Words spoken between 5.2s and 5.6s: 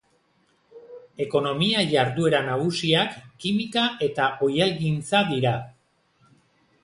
dira.